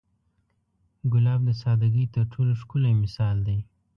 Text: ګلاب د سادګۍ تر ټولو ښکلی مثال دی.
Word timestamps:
ګلاب 1.11 1.41
د 1.45 1.49
سادګۍ 1.61 2.05
تر 2.15 2.23
ټولو 2.31 2.51
ښکلی 2.61 2.93
مثال 3.03 3.37
دی. 3.47 3.59